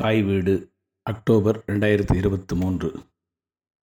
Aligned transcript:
தாய் 0.00 0.22
வீடு 0.22 0.52
அக்டோபர் 1.02 1.64
ரெண்டாயிரத்தி 1.66 2.14
இருபத்தி 2.14 2.56
மூன்று. 2.56 2.88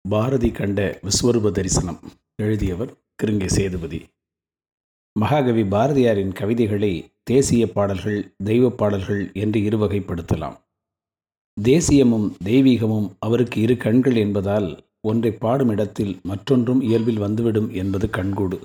பாரதி 0.10 0.52
கண்ட 0.52 1.00
விஸ்வரூப 1.04 1.52
தரிசனம் 1.52 2.00
எழுதியவர் 2.36 2.92
கிருங்கை 3.24 3.46
சேதுபதி 3.46 4.00
மகாகவி 5.20 5.64
பாரதியாரின் 5.64 6.34
கவிதைகளை 6.34 7.14
தேசிய 7.24 7.72
பாடல்கள் 7.72 8.20
தெய்வ 8.44 8.70
பாடல்கள் 8.70 9.32
என்று 9.34 9.60
இருவகைப்படுத்தலாம். 9.60 10.58
தேசியமும் 11.62 12.36
தெய்வீகமும் 12.44 13.10
அவருக்கு 13.20 13.62
இரு 13.62 13.78
கண்கள் 13.78 14.16
என்பதால் 14.16 14.70
ஒன்றை 15.02 15.32
பாடும் 15.32 15.70
இடத்தில் 15.70 16.20
மற்றொன்றும் 16.24 16.82
இயல்பில் 16.82 17.18
வந்துவிடும் 17.18 17.72
என்பது 17.74 18.10
கண்கூடு. 18.10 18.60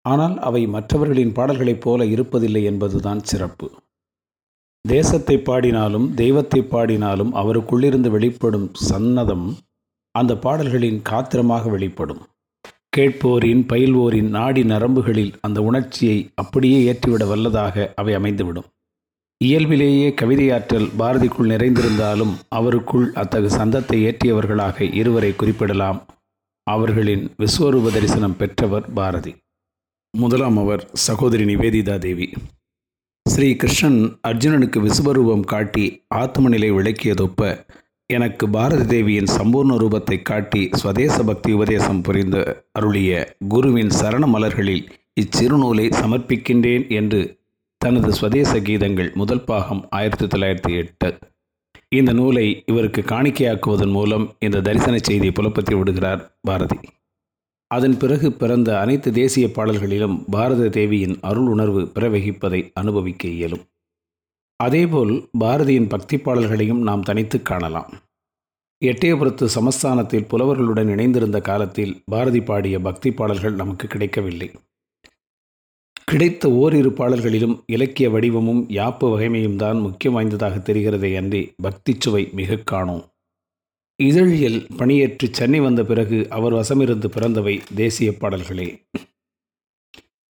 ஆனால் 0.00 0.38
அவை 0.38 0.66
மற்றவர்களின் 0.66 1.32
பாடல்களைப் 1.32 1.80
போல 1.80 2.04
இருப்பதில்லை 2.04 2.62
என்பதுதான் 2.62 3.22
சிறப்பு. 3.22 3.70
தேசத்தை 4.86 5.36
பாடினாலும் 5.38 6.06
தெய்வத்தை 6.14 6.60
பாடினாலும் 6.62 7.32
அவருக்குள்ளிருந்து 7.34 8.10
வெளிப்படும் 8.10 8.66
சன்னதம் 8.88 9.46
அந்த 10.14 10.32
பாடல்களின் 10.36 11.00
காத்திரமாக 11.02 11.68
வெளிப்படும். 11.68 12.22
கேட்போரின் 12.96 13.62
பயில்வோரின் 13.72 14.28
நாடி 14.28 14.62
நரம்புகளில் 14.64 15.32
அந்த 15.40 15.58
உணர்ச்சியை 15.62 16.18
அப்படியே 16.34 16.78
ஏற்றிவிட 16.90 17.24
வல்லதாக 17.32 17.86
அவை 17.94 18.12
அமைந்துவிடும். 18.16 18.68
இயல்பிலேயே 19.44 20.08
கவிதையாற்றல் 20.20 20.88
பாரதிக்குள் 20.98 21.50
நிறைந்திருந்தாலும் 21.52 22.34
அவருக்குள் 22.56 23.08
அத்தகு 23.12 23.48
சந்தத்தை 23.48 23.98
ஏற்றியவர்களாக 24.06 24.94
இருவரை 24.94 25.32
குறிப்பிடலாம். 25.36 25.98
அவர்களின் 26.66 27.24
விஸ்வரூப 27.38 27.92
தரிசனம் 27.92 28.36
பெற்றவர் 28.36 28.86
பாரதி. 28.92 29.34
முதலாம் 30.14 30.58
அவர் 30.58 30.84
சகோதரி 30.92 31.44
நிவேதிதா 31.44 31.98
தேவி. 31.98 32.28
ஸ்ரீ 33.28 33.56
கிருஷ்ணன் 33.56 34.00
அர்ஜுனனுக்கு 34.28 34.78
விசுவரூபம் 34.80 35.44
காட்டி 35.44 35.84
ஆத்ம 36.14 36.48
நிலை 36.48 36.72
விளக்கியதொப்ப 36.72 37.48
எனக்கு 38.06 38.48
பாரதி 38.48 38.84
தேவியின் 38.86 39.26
சம்பூர்ண 39.26 39.76
ரூபத்தை 39.76 40.22
காட்டி 40.22 40.68
ஸ்வதேச 40.72 41.16
பக்தி 41.24 41.52
உபதேசம் 41.52 42.00
புரிந்து 42.00 42.42
அருளிய 42.72 43.12
குருவின் 43.48 43.92
சரண 44.00 44.26
மலர்களில் 44.26 44.84
இச்சிறுநூலை 45.20 45.86
சமர்ப்பிக்கின்றேன் 45.92 46.86
என்று 46.88 47.20
தனது 47.78 48.10
ஸ்வதேச 48.12 48.52
கீதங்கள் 48.60 49.14
முதல் 49.14 49.44
பாகம் 49.44 49.82
ஆயிரத்தி 49.90 50.26
தொள்ளாயிரத்தி 50.26 50.74
எட்டு. 50.76 51.10
இந்த 51.88 52.12
நூலை 52.12 52.62
இவருக்கு 52.66 53.00
காணிக்கையாக்குவதன் 53.00 53.90
மூலம் 53.90 54.36
இந்த 54.38 54.60
தரிசன 54.60 54.96
செய்தியை 54.98 55.32
புலப்பத்தி 55.32 55.74
விடுகிறார் 55.74 56.22
பாரதி. 56.40 56.78
அதன் 57.70 57.96
பிறகு 57.98 58.32
பிறந்த 58.32 58.80
அனைத்து 58.80 59.12
தேசிய 59.12 59.46
பாடல்களிலும் 59.48 60.24
பாரத 60.30 60.68
தேவியின் 60.68 61.16
அருள் 61.20 61.48
உணர்வு 61.48 61.82
பிறவகிப்பதை 61.94 62.70
அனுபவிக்க 62.74 63.28
இயலும். 63.28 63.64
அதேபோல் 64.56 65.14
பாரதியின் 65.38 65.88
பக்தி 65.88 66.18
பாடல்களையும் 66.18 66.82
நாம் 66.82 67.02
தனித்து 67.02 67.42
காணலாம். 67.42 67.90
எட்டயபுரத்து 68.82 69.44
சமஸ்தானத்தில் 69.44 70.28
புலவர்களுடன் 70.28 70.88
இணைந்திருந்த 70.88 71.40
காலத்தில் 71.40 72.02
பாரதி 72.04 72.40
பாடிய 72.40 72.78
பக்தி 72.80 73.12
பாடல்கள் 73.12 73.54
நமக்கு 73.54 73.88
கிடைக்கவில்லை. 73.88 74.48
கிடைத்த 76.04 76.50
ஓரிரு 76.52 76.90
பாடல்களிலும் 76.92 77.54
இலக்கிய 77.66 78.10
வடிவமும் 78.10 78.62
யாப்பு 78.78 79.06
வகைமையும் 79.12 79.56
தான் 79.56 79.78
முக்கியம் 79.80 80.14
வாய்ந்ததாக 80.14 80.56
தெரிகிறதே 80.58 81.16
அன்றி 81.16 81.52
பக்தி 81.56 81.96
சுவை 81.98 82.28
மிக 82.32 82.56
காணோம். 82.56 83.04
இதழியல் 84.02 84.66
பணியேற்று 84.76 85.28
சென்னை 85.32 85.60
வந்த 85.60 85.84
பிறகு 85.84 86.30
அவர் 86.30 86.52
வசமிருந்து 86.52 87.06
பிறந்தவை 87.06 87.60
தேசிய 87.74 88.12
பாடல்களே. 88.12 88.86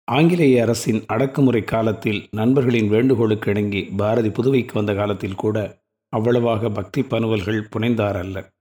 ஆங்கிலேய 0.03 0.61
அரசின் 0.61 1.03
அடக்குமுறை 1.07 1.63
காலத்தில் 1.63 2.27
நண்பர்களின் 2.31 2.89
வேண்டுகோளுக்கு 2.89 3.49
இணங்கி 3.49 3.81
பாரதி 3.83 4.29
புதுவைக்கு 4.29 4.73
வந்த 4.73 4.93
காலத்தில் 4.93 5.35
கூட 5.35 5.83
அவ்வளவாக 6.09 6.69
பக்தி 6.69 7.03
பனுவல்கள் 7.03 7.67
புனைந்தார் 7.75 8.17
அல்ல 8.17 8.53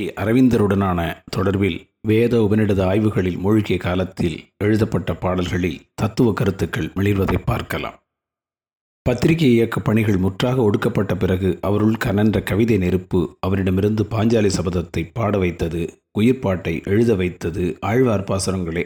அரவிந்தருடனான 0.00 1.00
தொடர்பில் 1.36 1.78
வேத 2.00 2.40
உபநிடத 2.40 2.82
ஆய்வுகளில் 2.82 3.38
மூழ்கிய 3.38 3.78
காலத்தில் 3.78 4.38
எழுதப்பட்ட 4.58 5.14
பாடல்களில் 5.14 5.80
தத்துவ 5.94 6.32
கருத்துக்கள் 6.32 6.92
மிளிர்வதை 6.96 7.38
பார்க்கலாம். 7.44 8.05
பத்திரிகை 9.06 9.52
இயக்க 9.52 9.80
பணிகள் 9.80 10.16
முற்றாக 10.16 10.62
ஒடுக்கப்பட்ட 10.62 11.16
பிறகு 11.16 11.58
அவருள் 11.60 11.94
கனன்ற 12.04 12.42
கவிதை 12.42 12.76
நெருப்பு 12.76 13.36
அவரிடமிருந்து 13.40 14.04
பாஞ்சாலி 14.04 14.50
சபதத்தை 14.56 15.10
பாட 15.12 15.38
வைத்தது 15.38 16.06
உயிர்ப்பாட்டை 16.18 16.84
எழுத 16.84 17.14
வைத்தது 17.14 17.76
ஆழ்வார் 17.80 18.24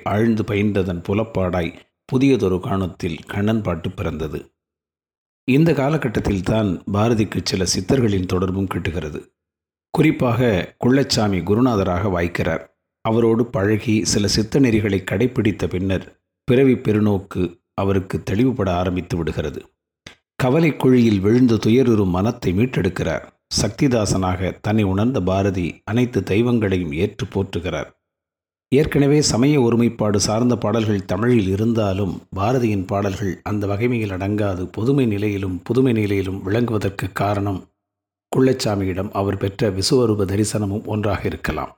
ஆழ்ந்து 0.05 0.43
பயின்றதன் 0.43 1.03
புலப்பாடாய் 1.09 1.75
புதியதொரு 2.05 2.61
காணத்தில் 2.61 3.19
கண்ணன் 3.27 3.63
பாட்டு 3.63 3.91
பிறந்தது. 3.91 4.53
இந்த 5.45 5.73
காலகட்டத்தில் 5.73 6.43
தான் 6.43 6.83
பாரதிக்கு 6.93 7.41
சில 7.45 7.65
சித்தர்களின் 7.65 8.27
தொடர்பும் 8.27 8.69
கிட்டுகிறது. 8.75 9.23
குறிப்பாக 9.91 10.75
குள்ளச்சாமி 10.85 11.43
குருநாதராக 11.43 12.09
வாய்க்கிறார். 12.09 12.67
அவரோடு 13.01 13.47
பழகி 13.47 14.05
சில 14.05 14.27
சித்த 14.27 14.61
நெறிகளை 14.61 15.05
கடைபிடித்த 15.11 15.69
பின்னர் 15.69 16.23
பிறவி 16.45 16.75
பெருநோக்கு 16.75 17.63
அவருக்கு 17.75 18.23
தெளிவுபட 18.23 18.75
ஆரம்பித்து 18.75 19.17
விடுகிறது. 19.17 19.73
கவலை 20.43 20.77
குழியில் 20.77 21.21
விழுந்து 21.21 21.57
துயருறும் 21.57 22.15
மனத்தை 22.17 22.53
மீட்டெடுக்கிறார். 22.53 23.25
சக்திதாசனாக 23.63 24.59
தன்னை 24.61 24.85
உணர்ந்த 24.85 25.21
பாரதி 25.21 25.83
அனைத்து 25.85 26.23
தெய்வங்களையும் 26.23 26.93
ஏற்று 26.93 27.27
போற்றுகிறார். 27.27 27.91
ஏற்கனவே 28.69 29.23
சமய 29.23 29.61
ஒருமைப்பாடு 29.61 30.21
சார்ந்த 30.21 30.57
பாடல்கள் 30.57 31.05
தமிழில் 31.05 31.49
இருந்தாலும் 31.49 32.23
பாரதியின் 32.37 32.87
பாடல்கள் 32.87 33.41
அந்த 33.43 33.67
வகைமையில் 33.67 34.15
அடங்காது. 34.17 34.65
பொதுமை 34.73 35.07
நிலையிலும் 35.07 35.61
புதுமை 35.63 35.93
நிலையிலும் 35.93 36.41
விளங்குவதற்கு 36.47 37.09
காரணம் 37.13 37.61
குள்ளச்சாமியிடம் 38.37 39.11
அவர் 39.13 39.37
பெற்ற 39.37 39.71
விசுவரூப 39.71 40.29
தரிசனமும் 40.33 40.85
ஒன்றாக 40.85 41.23
இருக்கலாம். 41.25 41.75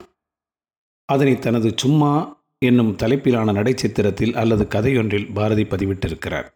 அதனை 1.05 1.39
தனது 1.39 1.71
சும்மா 1.75 2.41
என்னும் 2.65 2.95
தலைப்பிலான 2.95 3.53
நடைச்சித்திரத்தில் 3.53 4.33
அல்லது 4.33 4.67
கதையொன்றில் 4.69 5.31
பாரதி 5.33 5.63
பதிவிட்டிருக்கிறார். 5.63 6.49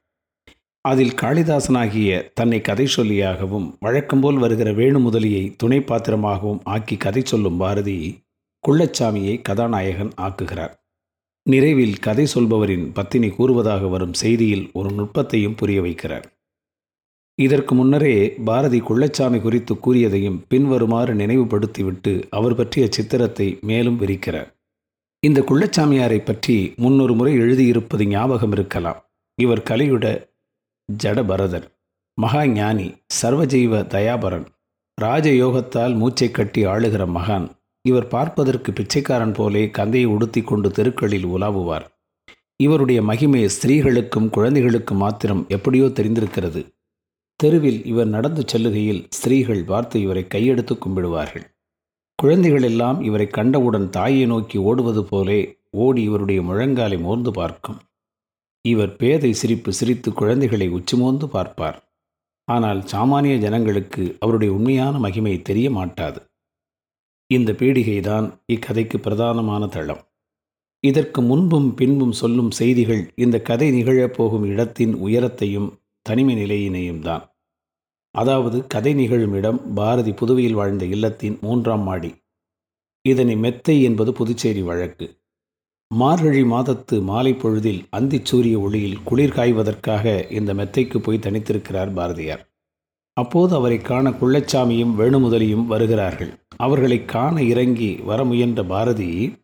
அதில் 0.89 1.17
காளிதாசனாகிய 1.21 2.09
தன்னை 2.33 2.61
கதை 2.61 2.85
சொல்லியாகவும் 2.95 3.67
வழக்கம்போல் 3.79 4.37
வருகிற 4.37 4.73
வேணு 4.73 4.99
முதலியை 4.99 5.43
துணை 5.57 5.79
பாத்திரமாகவும் 5.79 6.61
ஆக்கி 6.63 6.97
கதை 6.97 7.21
சொல்லும் 7.25 7.57
பாரதி 7.57 7.95
குள்ளச்சாமியை 8.63 9.41
கதாநாயகன் 9.41 10.11
ஆக்குகிறார். 10.17 10.73
நிறைவில் 11.49 11.99
கதை 11.99 12.25
சொல்பவரின் 12.33 12.85
பத்தினி 12.93 13.29
கூறுவதாக 13.29 13.87
வரும் 13.87 14.15
செய்தியில் 14.21 14.65
ஒரு 14.73 14.89
நுட்பத்தையும் 14.89 15.55
புரிய 15.55 15.81
வைக்கிறார். 15.81 16.25
இதற்கு 17.39 17.75
முன்னரே 17.75 18.15
பாரதி 18.45 18.79
குள்ளச்சாமி 18.81 19.41
குறித்து 19.41 19.73
கூறியதையும் 19.75 20.39
பின்வருமாறு 20.49 21.13
நினைவுபடுத்திவிட்டு 21.13 22.13
அவர் 22.29 22.55
பற்றிய 22.55 22.87
சித்திரத்தை 22.89 23.47
மேலும் 23.61 23.99
விரிக்கிறார். 23.99 24.49
இந்த 25.23 25.41
குள்ளச்சாமியாரை 25.41 26.19
பற்றி 26.25 26.73
முன்னொரு 26.77 27.13
முறை 27.13 27.33
எழுதியிருப்பது 27.37 28.05
ஞாபகம் 28.05 28.51
இருக்கலாம். 28.51 28.99
இவர் 29.41 29.67
கலியுட 29.69 30.05
ஜடபரதர் 30.89 31.65
மகா 32.17 32.45
ஞானி 32.45 32.85
சர்வஜீவ 33.21 33.79
தயாபரன் 33.87 34.45
ராஜயோகத்தால் 35.01 35.95
மூச்சை 35.95 36.31
கட்டி 36.31 36.61
ஆளுகிற 36.65 37.03
மகான். 37.17 37.47
இவர் 37.85 38.07
பார்ப்பதற்கு 38.07 38.69
பிச்சைக்காரன் 38.73 39.33
போலே 39.33 39.63
கந்தையை 39.67 40.05
உடுத்தி 40.05 40.41
கொண்டு 40.41 40.69
தெருக்களில் 40.71 41.25
உலாவுவார். 41.25 41.85
இவருடைய 42.55 43.01
மகிமை 43.01 43.41
ஸ்திரீகளுக்கும் 43.45 44.29
குழந்தைகளுக்கும் 44.29 44.97
மாத்திரம் 44.97 45.43
எப்படியோ 45.47 45.85
தெரிந்திருக்கிறது. 45.85 46.63
தெருவில் 47.39 47.81
இவர் 47.85 48.07
நடந்து 48.07 48.43
செல்லுகையில் 48.47 49.05
ஸ்திரீகள் 49.09 49.63
பார்த்து 49.63 50.01
இவரை 50.01 50.23
கையெடுத்து 50.35 50.75
கும்பிடுவார்கள். 50.77 51.45
குழந்தைகள் 52.15 52.63
எல்லாம் 52.63 53.01
இவரை 53.01 53.27
கண்டவுடன் 53.27 53.89
தாயை 53.89 54.25
நோக்கி 54.25 54.57
ஓடுவது 54.57 55.03
போலே 55.03 55.39
ஓடி 55.71 56.01
இவருடைய 56.01 56.41
முழங்காலை 56.41 56.99
மோர்ந்து 57.01 57.31
பார்க்கும். 57.31 57.79
இவர் 58.67 58.95
பேதை 58.95 59.33
சிரிப்பு 59.33 59.73
சிரித்து 59.73 60.13
குழந்தைகளை 60.13 60.67
உச்சிமோந்து 60.69 61.25
பார்ப்பார். 61.25 61.77
ஆனால் 62.47 62.79
சாமானிய 62.81 63.35
ஜனங்களுக்கு 63.37 64.03
அவருடைய 64.19 64.53
உண்மையான 64.53 64.97
மகிமை 64.97 65.41
தெரிய 65.41 65.69
மாட்டாது. 65.71 66.19
இந்த 67.27 67.51
பீடிகைதான் 67.51 68.27
இக்கதைக்கு 68.53 68.97
பிரதானமான 68.97 69.67
தளம். 69.67 70.03
இதற்கு 70.83 71.21
முன்பும் 71.21 71.73
பின்பும் 71.73 72.11
சொல்லும் 72.11 72.51
செய்திகள் 72.51 73.03
இந்த 73.15 73.41
கதை 73.41 73.67
நிகழப்போகும் 73.71 74.45
இடத்தின் 74.45 74.93
உயரத்தையும் 74.95 75.69
தனிமை 76.01 76.35
நிலையினையும் 76.35 76.99
தான். 76.99 77.23
அதாவது 78.15 78.57
கதை 78.67 78.93
நிகழும் 78.93 79.33
இடம் 79.33 79.59
பாரதி 79.73 80.11
புதுவையில் 80.11 80.59
வாழ்ந்த 80.59 80.85
இல்லத்தின் 80.85 81.37
மூன்றாம் 81.41 81.81
மாடி. 81.81 82.11
இதனை 83.05 83.35
மெத்தை 83.35 83.75
என்பது 83.83 84.11
புதுச்சேரி 84.13 84.61
வழக்கு. 84.61 85.07
மார்கழி 85.91 86.41
மாதத்து 86.43 86.95
மாலை 87.01 87.31
பொழுதில் 87.33 87.79
அந்தி 87.89 88.19
சூரிய 88.23 88.59
ஒளியில் 88.59 88.97
குளிர் 89.03 89.35
காய்வதற்காக 89.35 90.05
இந்த 90.29 90.53
மெத்தைக்கு 90.53 90.97
போய் 90.97 91.19
தனித்திருக்கிறார் 91.19 91.93
பாரதியார். 91.93 92.41
அப்போது 93.13 93.55
அவரை 93.55 93.77
காண 93.81 94.09
குள்ளச்சாமியும் 94.09 94.93
வேணுமுதலியும் 94.95 95.65
வருகிறார்கள். 95.65 96.31
அவர்களை 96.57 97.05
காண 97.05 97.43
இறங்கி 97.43 97.91
வர 98.03 98.19
முயன்ற 98.23 98.63
பாரதி 98.63 99.37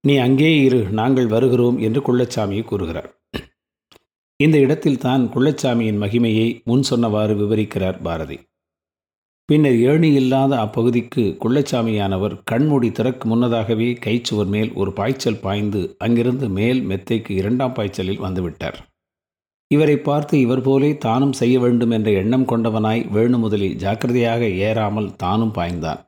நீ 0.00 0.16
அங்கே 0.16 0.50
இரு 0.62 0.80
நாங்கள் 1.00 1.26
வருகிறோம் 1.26 1.78
என்று 1.78 2.00
குள்ளச்சாமியை 2.00 2.64
கூறுகிறார். 2.64 3.10
இந்த 4.36 4.58
இடத்தில் 4.58 4.98
தான் 4.98 5.22
குள்ளச்சாமியின் 5.34 6.02
மகிமையை 6.02 6.48
முன் 6.64 6.84
சொன்னவாறு 6.90 7.34
விவரிக்கிறார் 7.42 8.02
பாரதி. 8.02 8.38
பின்னர் 9.48 9.78
ஏணி 9.78 10.12
இல்லாத 10.12 10.52
அப்பகுதிக்கு 10.56 11.22
குள்ளச்சாமியானவர் 11.42 12.34
கண்மூடி 12.44 12.92
திறக்கு 12.92 13.28
முன்னதாகவே 13.28 13.92
கைச்சுவர் 13.92 14.46
மேல் 14.46 14.72
ஒரு 14.72 14.92
பாய்ச்சல் 14.92 15.40
பாய்ந்து 15.40 15.96
அங்கிருந்து 15.98 16.48
மேல் 16.48 16.80
மெத்தைக்கு 16.80 17.30
இரண்டாம் 17.30 17.72
பாய்ச்சலில் 17.72 18.22
வந்துவிட்டார். 18.22 18.78
இவரை 19.70 19.96
பார்த்து 19.96 20.40
இவர் 20.40 20.60
போலே 20.60 20.98
தானும் 20.98 21.32
செய்ய 21.32 21.58
வேண்டும் 21.58 21.90
என்ற 21.90 22.10
எண்ணம் 22.10 22.46
கொண்டவனாய் 22.46 23.04
வேணுமுதலி 23.14 23.74
ஜாக்கிரதையாக 23.74 24.44
ஏறாமல் 24.44 25.14
தானும் 25.16 25.54
பாய்ந்தான். 25.54 26.02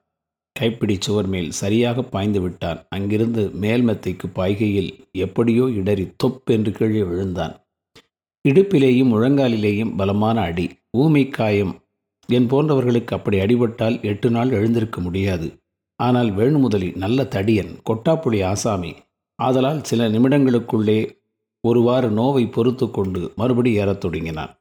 கைப்பிடி 0.52 0.96
சுவர் 1.00 1.26
மேல் 1.26 1.50
சரியாக 1.50 2.02
பாய்ந்து 2.02 2.40
விட்டான். 2.40 2.86
அங்கிருந்து 2.88 3.50
மேல்மெத்தைக்கு 3.60 4.28
பாய்கையில் 4.34 4.90
எப்படியோ 5.10 5.66
இடறி 5.70 6.06
தொப் 6.16 6.50
என்று 6.50 6.72
கீழே 6.72 7.02
விழுந்தான். 7.02 7.54
இடுப்பிலேயும் 8.48 9.12
முழங்காலிலேயும் 9.14 9.96
பலமான 9.96 10.40
அடி 10.40 10.70
ஊமை 10.90 11.28
காயம் 11.28 11.74
என் 12.26 12.50
போன்றவர்களுக்கு 12.50 13.12
அப்படி 13.12 13.38
அடிபட்டால் 13.38 14.02
எட்டு 14.02 14.30
நாள் 14.30 14.50
எழுந்திருக்க 14.50 15.00
முடியாது. 15.00 15.48
ஆனால் 15.96 16.30
வேணுமுதலி 16.30 16.96
நல்ல 16.96 17.22
தடியன் 17.22 17.72
கொட்டாப்புளி 17.90 18.44
ஆசாமி 18.44 18.96
ஆதலால் 19.34 19.82
சில 19.82 20.08
நிமிடங்களுக்குள்ளே 20.08 21.18
ஒருவாறு 21.60 22.10
நோவை 22.10 22.46
பொறுத்து 22.46 22.90
கொண்டு 22.90 23.32
மறுபடி 23.36 23.72
ஏறத் 23.72 24.00
தொடங்கினான். 24.00 24.60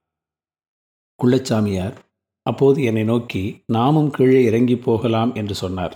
குள்ளச்சாமியார் 1.24 1.96
அப்போது 2.42 2.84
என்னை 2.84 3.04
நோக்கி 3.04 3.64
நாமும் 3.66 4.10
கீழே 4.10 4.44
இறங்கி 4.44 4.78
போகலாம் 4.78 5.34
என்று 5.34 5.56
சொன்னார். 5.56 5.96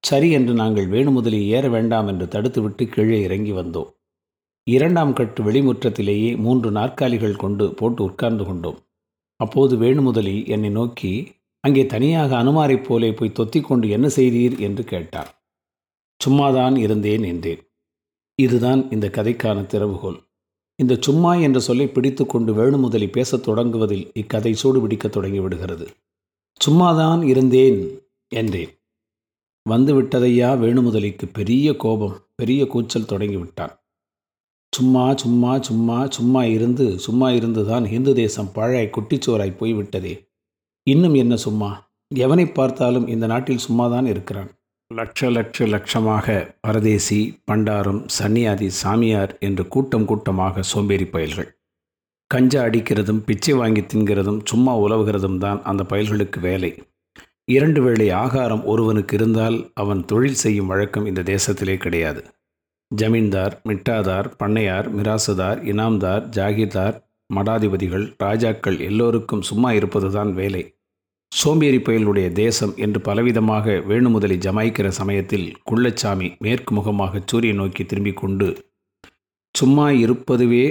சரி 0.00 0.30
என்று 0.30 0.54
நாங்கள் 0.54 0.88
வேணுமுதலி 0.88 1.40
ஏற 1.46 1.68
வேண்டாம் 1.68 2.06
என்று 2.06 2.26
தடுத்துவிட்டு 2.26 2.84
கீழே 2.84 3.22
இறங்கி 3.22 3.52
வந்தோம். 3.52 3.90
இரண்டாம் 4.66 5.12
கட்டு 5.12 5.44
வெளிமுற்றத்திலேயே 5.44 6.36
மூன்று 6.36 6.70
நாற்காலிகள் 6.70 7.36
கொண்டு 7.36 7.74
போட்டு 7.74 8.04
உட்கார்ந்து 8.04 8.44
கொண்டோம். 8.44 8.78
அப்போது 9.40 9.76
வேணுமுதலி 9.76 10.46
என்னை 10.46 10.70
நோக்கி 10.70 11.32
அங்கே 11.60 11.86
தனியாக 11.86 12.42
அனுமாரைப் 12.42 12.84
போலே 12.84 13.12
போய் 13.12 13.36
தொத்திக்கொண்டு 13.38 13.88
என்ன 13.88 14.06
செய்தீர்? 14.06 14.58
என்று 14.58 14.84
கேட்டார் 14.84 15.44
சும்மாதான் 16.26 16.76
இருந்தேன் 16.76 17.22
என்றேன். 17.22 17.62
இதுதான் 18.34 18.90
இந்த 18.90 19.08
கதைக்கான 19.08 19.66
திறவுகோல். 19.66 20.18
இந்த 20.74 20.96
சும்மா 21.00 21.34
என்ற 21.34 21.60
சொல்லை 21.60 21.88
பிடித்து 21.88 22.26
கொண்டு 22.26 22.54
வேணுமுதலி 22.54 23.08
பேசத் 23.10 23.48
தொடங்குவதில் 23.48 24.10
இக்கதை 24.14 24.54
சூடு 24.54 24.80
பிடிக்கத் 24.80 25.16
தொடங்கிவிடுகிறது 25.16 25.86
சும்மாதான் 26.60 27.22
இருந்தேன் 27.24 27.78
என்றேன். 28.28 28.72
வந்துவிட்டதையா? 29.66 30.58
வேணுமுதலிக்கு 30.58 31.26
பெரிய 31.26 31.76
கோபம் 31.76 32.16
பெரிய 32.36 32.66
கூச்சல் 32.66 33.10
தொடங்கிவிட்டான் 33.10 33.79
சும்மா 34.72 35.14
சும்மா 35.14 35.58
சும்மா 35.58 36.06
சும்மா 36.06 36.44
இருந்து 36.44 36.98
சும்மா 36.98 37.30
இருந்துதான் 37.30 37.86
இந்து 37.86 38.14
தேசம் 38.14 38.50
பழைய 38.52 38.90
குட்டிச்சோராய் 38.96 39.58
போய்விட்டதே. 39.58 40.28
இன்னும் 40.86 41.14
என்ன 41.14 41.36
சும்மா? 41.36 41.70
எவனை 42.14 42.54
பார்த்தாலும் 42.54 43.06
இந்த 43.06 43.26
நாட்டில் 43.26 43.64
சும்மாதான் 43.68 44.06
இருக்கிறான். 44.06 44.50
லட்ச 44.94 45.30
லட்ச 45.30 45.66
லட்சமாக 45.66 46.54
பரதேசி 46.60 47.40
பண்டாரம் 47.52 48.00
சன்னியாதி 48.18 48.66
சாமியார் 48.66 49.38
என்று 49.38 49.68
கூட்டம் 49.68 50.04
கூட்டமாக 50.04 50.62
சோம்பேறி 50.62 51.04
பயல்கள். 51.04 51.50
கஞ்சா 52.26 52.62
அடிக்கிறதும் 52.62 53.22
பிச்சை 53.24 53.54
வாங்கி 53.54 53.80
தின்கிறதும் 53.80 54.40
சும்மா 54.44 54.78
உலவுகிறதும் 54.78 55.38
தான் 55.38 55.62
அந்த 55.62 55.82
பயல்களுக்கு 55.82 56.40
வேலை. 56.40 56.72
இரண்டு 57.44 57.82
வேளை 57.82 58.10
ஆகாரம் 58.10 58.64
ஒருவனுக்கு 58.64 59.16
இருந்தால் 59.16 59.70
அவன் 59.74 60.04
தொழில் 60.04 60.34
செய்யும் 60.34 60.66
வழக்கம் 60.66 61.06
இந்த 61.06 61.22
தேசத்திலே 61.22 61.76
கிடையாது. 61.76 62.22
ஜமீன்தார் 62.90 63.54
மிட்டாதார் 63.68 64.28
பண்ணையார் 64.38 64.88
மிராசுதார் 64.96 65.60
இனாம்தார் 65.72 66.24
ஜாகிர்தார் 66.36 66.96
மடாதிபதிகள் 67.30 68.06
ராஜாக்கள் 68.18 68.78
எல்லோருக்கும் 68.80 69.42
சும்மா 69.42 69.70
இருப்பதுதான் 69.72 70.32
வேலை. 70.32 70.62
சோம்பேறி 71.32 71.78
பயலுடைய 71.78 72.28
தேசம் 72.32 72.72
என்று 72.76 73.00
பலவிதமாக 73.00 73.76
வேணுமுதலி 73.88 74.36
ஜமாய்க்கிற 74.46 74.88
சமயத்தில் 74.88 75.46
குள்ளச்சாமி 75.70 76.28
மேற்கு 76.38 76.74
முகமாக 76.74 77.22
சூரிய 77.26 77.52
நோக்கி 77.52 77.84
திரும்பிக் 77.84 78.16
கொண்டு 78.16 78.48
சும்மா 79.54 79.86
இருப்பதுவே 79.88 80.64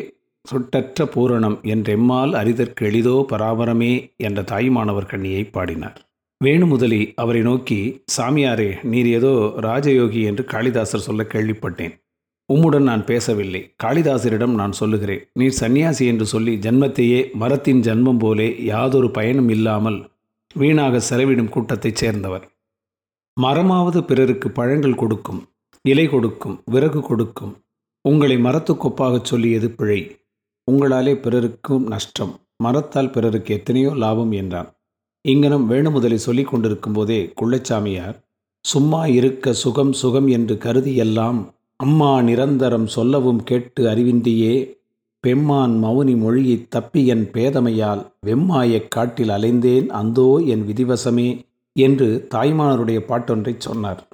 சுட்டற்ற 0.46 1.06
பூரணம் 1.06 1.58
என்றெம்மால் 1.74 2.34
அறிதற்கு 2.34 2.86
எளிதோ 2.86 3.16
பராபரமே 3.32 3.94
என்ற 4.18 4.42
தாய்மானவர் 4.42 5.06
கண்ணியை 5.06 5.44
பாடினார். 5.44 5.98
வேணுமுதலி 6.42 7.02
அவரை 7.16 7.42
நோக்கி 7.42 7.80
சாமியாரே 8.18 8.70
நீர் 8.84 9.08
ஏதோ 9.08 9.34
ராஜயோகி 9.62 10.22
என்று 10.24 10.44
காளிதாசர் 10.44 11.06
சொல்ல 11.08 11.24
கேள்விப்பட்டேன். 11.24 11.96
உம்முடன் 12.54 12.82
நான் 12.82 13.06
பேசவில்லை. 13.06 13.76
காளிதாசரிடம் 13.84 14.54
நான் 14.54 14.72
சொல்லுகிறேன் 14.72 15.28
நீர் 15.34 15.58
சன்னியாசி 15.60 16.06
என்று 16.06 16.26
சொல்லி 16.26 16.56
ஜன்மத்தையே 16.56 17.32
மரத்தின் 17.32 17.82
ஜன்மம் 17.82 18.18
போலே 18.18 18.64
யாதொரு 18.64 19.12
பயனும் 19.12 19.50
இல்லாமல் 19.50 20.10
வீணாக 20.54 21.02
செலவிடும் 21.10 21.50
கூட்டத்தைச் 21.50 21.96
சேர்ந்தவர். 21.96 22.46
மரமாவது 23.42 24.02
பிறருக்கு 24.02 24.52
பழங்கள் 24.52 24.96
கொடுக்கும் 24.96 25.42
இலை 25.82 26.08
கொடுக்கும் 26.08 26.62
விறகு 26.66 27.02
கொடுக்கும். 27.02 27.54
உங்களை 28.02 28.38
மரத்துக்கொப்பாகச் 28.38 29.30
சொல்லியது 29.32 29.70
பிழை. 29.72 30.18
உங்களாலே 30.72 31.14
பிறருக்கும் 31.16 31.88
நஷ்டம். 31.88 32.34
மரத்தால் 32.58 33.12
பிறருக்கு 33.12 33.54
எத்தனையோ 33.54 33.92
லாபம் 33.96 34.32
என்றான். 34.32 34.70
இங்கனம் 35.22 35.72
வேணுமுதலை 35.72 36.16
சொல்லிக் 36.16 36.48
கொண்டிருக்கும் 36.48 36.94
போதே 36.94 37.34
குள்ளச்சாமியார் 37.42 38.18
சும்மா 38.66 39.06
இருக்க 39.06 39.54
சுகம் 39.54 39.94
சுகம் 39.94 40.28
என்று 40.28 40.58
கருதி 40.58 40.96
எல்லாம் 40.96 41.40
அம்மா 41.84 42.22
நிரந்தரம் 42.22 42.88
சொல்லவும் 42.88 43.44
கேட்டு 43.44 43.84
அறிவின்றியே 43.84 44.78
பெம்மான் 45.28 45.84
மௌனி 45.84 46.18
மொழியைத் 46.18 46.72
தப்பி 46.72 47.06
என் 47.06 47.32
பேதமையால் 47.32 48.12
வெம்மாயக் 48.26 48.88
காட்டில் 48.88 49.30
அலைந்தேன் 49.30 49.88
அந்தோ 49.88 50.38
என் 50.38 50.68
விதிவசமே 50.68 51.46
என்று 51.74 52.28
தாய்மானருடைய 52.36 53.00
பாட்டொன்றைச் 53.00 53.60
சொன்னார். 53.60 54.08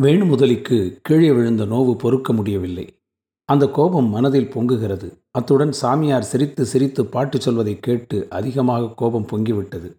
வேணுமுதலிக்கு 0.00 0.98
கீழே 1.02 1.32
விழுந்த 1.32 1.64
நோவு 1.64 1.94
பொறுக்க 1.94 2.32
முடியவில்லை. 2.32 2.98
அந்த 3.44 3.68
கோபம் 3.68 4.08
மனதில் 4.08 4.52
பொங்குகிறது. 4.54 5.10
அத்துடன் 5.30 5.72
சாமியார் 5.72 6.24
சிரித்து 6.24 6.64
சிரித்து 6.64 7.06
பாட்டு 7.06 7.40
சொல்வதை 7.40 7.78
கேட்டு 7.80 8.26
அதிகமாக 8.30 8.92
கோபம் 8.96 9.26
பொங்கிவிட்டது. 9.26 9.94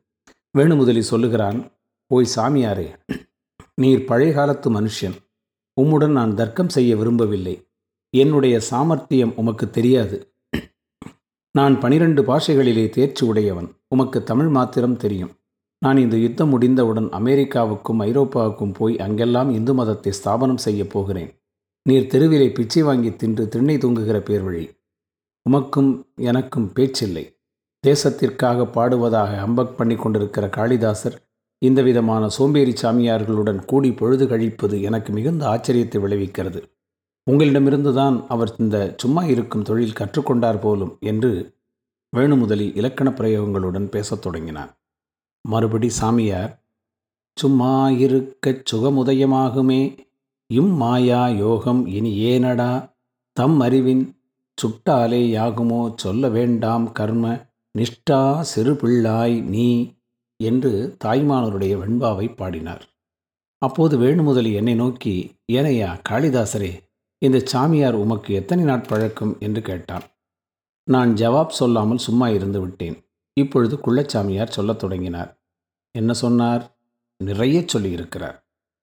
வேணுமுதலி 0.58 1.00
சொல்லுகிறான் 1.00 1.72
ஓய் 2.08 2.28
சாமியாரே 2.36 2.88
நீர் 3.76 4.06
பழைய 4.06 4.34
காலத்து 4.34 4.82
மனுஷன். 4.82 5.26
உம்முடன் 5.82 6.12
நான் 6.12 6.36
தர்க்கம் 6.36 6.70
செய்ய 6.70 6.96
விரும்பவில்லை. 6.96 7.68
என்னுடைய 8.10 8.60
சாமர்த்தியம் 8.60 9.34
உமக்கு 9.36 9.70
தெரியாது. 9.70 10.34
நான் 11.52 11.80
பனிரெண்டு 11.80 12.24
பாஷைகளிலே 12.24 12.90
தேர்ச்சி 12.90 13.26
உடையவன். 13.26 13.72
உமக்கு 13.88 14.24
தமிழ் 14.24 14.48
மாத்திரம் 14.48 14.98
தெரியும். 14.98 15.32
நான் 15.80 15.98
இந்த 15.98 16.18
யுத்தம் 16.18 16.50
முடிந்தவுடன் 16.50 17.06
அமெரிக்காவுக்கும் 17.06 18.02
ஐரோப்பாவுக்கும் 18.02 18.74
போய் 18.74 19.00
அங்கெல்லாம் 19.00 19.52
இந்து 19.52 19.74
மதத்தை 19.74 20.12
ஸ்தாபனம் 20.12 20.58
செய்யப் 20.58 20.90
போகிறேன். 20.90 21.42
நீர் 21.84 22.08
தெருவிலே 22.08 22.52
பிச்சை 22.52 22.84
வாங்கி 22.84 23.16
தின்று 23.16 23.48
திண்ணை 23.48 23.78
தூங்குகிற 23.78 24.20
பேர் 24.20 24.42
வழி 24.42 24.70
உமக்கும் 25.50 26.06
எனக்கும் 26.16 26.72
பேச்சில்லை. 26.76 27.36
தேசத்திற்காக 27.88 28.64
பாடுவதாக 28.64 29.38
அம்பக் 29.38 29.76
பண்ணி 29.78 29.96
கொண்டிருக்கிற 29.96 30.48
காளிதாசர் 30.48 31.27
இந்த 31.62 31.82
விதமான 31.82 32.30
சோம்பேறி 32.30 32.72
சாமியார்களுடன் 32.72 33.66
கூடி 33.66 33.92
பொழுது 33.92 34.28
கழிப்பது 34.28 34.82
எனக்கு 34.82 35.14
மிகுந்த 35.14 35.48
ஆச்சரியத்தை 35.48 36.00
விளைவிக்கிறது. 36.00 36.62
உங்களிடமிருந்து 37.24 37.94
தான் 37.94 38.26
அவர் 38.28 38.56
இந்த 38.58 38.96
சும்மா 38.98 39.24
இருக்கும் 39.24 39.62
தொழில் 39.62 39.98
கற்றுக்கொண்டார் 40.00 40.60
போலும் 40.62 40.98
என்று 41.00 41.56
வேணுமுதலி 42.16 42.76
இலக்கண 42.76 43.10
பிரயோகங்களுடன் 43.10 43.86
பேசத் 43.86 44.22
தொடங்கினார் 44.22 44.78
மறுபடி 45.42 45.90
சாமியார் 45.90 46.64
சும்மா 47.36 47.90
இருக்கச் 47.90 48.76
சுகமுதயமாகுமே. 48.76 49.98
இம் 50.48 50.74
மாயா 50.74 51.28
யோகம் 51.28 51.86
இனி 51.86 52.12
ஏனடா? 52.20 52.96
தம் 53.32 53.60
அறிவின் 53.60 54.04
சுட்டாலே 54.58 55.22
யாகுமோ? 55.38 55.94
சொல்ல 55.96 56.30
வேண்டாம் 56.30 56.92
கர்ம. 56.92 57.46
நிஷ்டா 57.78 58.40
சிறு 58.40 58.74
பிள்ளாய் 58.74 59.42
நீ. 59.44 59.97
என்று 60.44 60.98
தாய்மானவருடைய 61.04 61.78
வெண்பாவை 61.78 62.28
பாடினார். 62.28 62.90
அப்போது 63.58 64.00
வேணுமுதலி 64.00 64.54
என்னை 64.54 64.76
நோக்கி 64.76 65.36
ஏனையா 65.52 66.00
காளிதாசரே 66.10 66.80
இந்த 67.18 67.40
சாமியார் 67.40 67.94
உமக்கு 67.94 68.34
எத்தனை 68.34 68.64
நாட்பழக்கம் 68.64 69.38
என்று 69.40 69.62
கேட்டான். 69.62 70.02
நான் 70.84 71.14
ஜவாப் 71.14 71.50
சொல்லாமல் 71.50 71.98
சும்மா 71.98 72.30
இருந்து 72.30 72.60
விட்டேன். 72.60 72.98
இப்பொழுது 73.34 73.76
குள்ளச்சாமியார் 73.76 74.50
சொல்லத் 74.50 74.80
தொடங்கினார். 74.80 75.40
என்ன 75.92 76.14
சொன்னார்? 76.14 76.78
நிறைய 77.24 77.66
சொல்லியிருக்கிறார். 77.74 78.38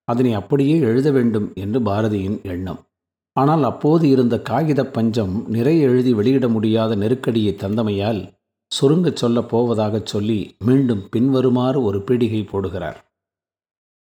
அதனை 0.04 0.32
அப்படியே 0.32 0.78
எழுத 0.78 1.10
வேண்டும் 1.10 1.52
என்று 1.54 1.80
பாரதியின் 1.80 2.42
எண்ணம். 2.42 2.80
ஆனால் 3.32 3.64
அப்போது 3.64 4.08
இருந்த 4.08 4.40
காகித 4.40 4.86
பஞ்சம் 4.86 5.44
நிறைய 5.48 5.88
எழுதி 5.88 6.12
வெளியிட 6.12 6.48
முடியாத 6.48 6.94
நெருக்கடியை 6.94 7.54
தந்தமையால் 7.54 8.32
சுருங்கச் 8.80 9.16
சொல்லப் 9.16 9.56
போவதாகச் 9.56 10.06
சொல்லி 10.06 10.56
மீண்டும் 10.58 11.08
பின்வருமாறு 11.10 11.82
ஒரு 11.82 11.98
பீடிகை 11.98 12.42
போடுகிறார். 12.44 12.96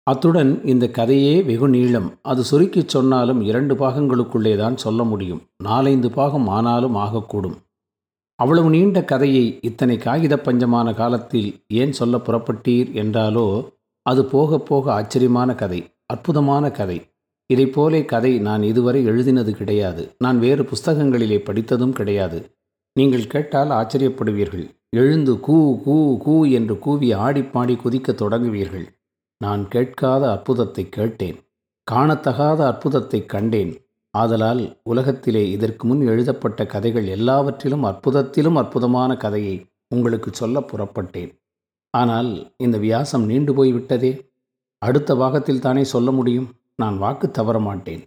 அத்துடன் 0.02 0.64
இந்த 0.64 0.88
கதையே 0.88 1.42
வெகு 1.42 1.68
நீளம். 1.68 2.18
அது 2.22 2.44
சுருக்கிச் 2.44 2.88
சொன்னாலும் 2.88 3.40
இரண்டு 3.40 3.74
பாகங்களுக்குள்ளே 3.74 4.56
தான் 4.56 4.76
சொல்ல 4.76 5.04
முடியும். 5.04 5.42
நாலைந்து 5.64 6.10
பாகம் 6.10 6.48
ஆனாலும் 6.48 6.96
ஆகக்கூடும். 6.96 7.56
அவ்வளவு 8.34 8.70
நீண்ட 8.70 9.04
கதையை 9.04 9.58
இத்தனை 9.62 9.96
காகித 9.96 10.36
பஞ்சமான 10.36 10.94
காலத்தில் 10.94 11.64
ஏன் 11.68 11.92
சொல்ல 11.92 12.16
புறப்பட்டீர் 12.16 12.92
என்றாலோ 12.92 13.72
அது 14.02 14.24
போக 14.24 14.58
போக 14.58 14.92
ஆச்சரியமான 14.92 15.54
கதை 15.54 15.90
அற்புதமான 16.06 16.70
கதை. 16.70 17.08
இதைப் 17.46 17.72
போலே 17.72 18.04
கதை 18.04 18.38
நான் 18.38 18.62
இதுவரை 18.62 19.06
எழுதினது 19.06 19.50
கிடையாது. 19.50 20.14
நான் 20.18 20.38
வேறு 20.38 20.62
புஸ்தகங்களிலே 20.62 21.38
படித்ததும் 21.38 21.92
கிடையாது. 21.92 22.59
நீங்கள் 22.96 23.26
கேட்டால் 23.26 23.70
ஆச்சரியப்படுவீர்கள். 23.70 24.66
எழுந்து 24.96 25.40
கூ 25.40 25.56
கூ 25.84 25.94
கூ 26.18 26.34
என்று 26.58 26.78
கூவி 26.78 27.08
ஆடிப்பாடி 27.14 27.74
குதிக்கத் 27.76 28.20
தொடங்குவீர்கள். 28.22 28.86
நான் 29.40 29.68
கேட்காத 29.68 30.22
அற்புதத்தை 30.30 30.88
கேட்டேன். 30.88 31.38
காணத்தகாத 31.92 32.60
அற்புதத்தை 32.66 33.26
கண்டேன். 33.26 33.72
ஆதலால் 34.14 34.62
உலகத்திலே 34.82 35.50
இதற்கு 35.50 35.84
முன் 35.88 36.02
எழுதப்பட்ட 36.06 36.66
கதைகள் 36.66 37.06
எல்லாவற்றிலும் 37.06 37.84
அற்புதத்திலும் 37.84 38.54
அற்புதமான 38.54 39.16
கதையை 39.16 39.56
உங்களுக்கு 39.88 40.30
சொல்ல 40.32 40.60
புறப்பட்டேன். 40.60 41.30
ஆனால் 41.94 42.54
இந்த 42.56 42.78
வியாசம் 42.78 43.24
நீண்டு 43.24 43.54
போய்விட்டதே 43.54 44.12
அடுத்த 44.78 45.16
பாகத்தில் 45.16 45.60
தானே 45.60 45.84
சொல்ல 45.84 46.10
முடியும். 46.10 46.48
நான் 46.76 46.98
வாக்கு 46.98 47.30
தவற 47.30 47.58
மாட்டேன் 47.58 48.02